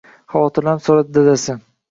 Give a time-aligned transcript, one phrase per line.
[0.35, 1.59] Xavotirlanib so‘radi dadasi